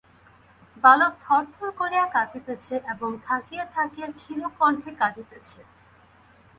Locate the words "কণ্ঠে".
4.57-4.91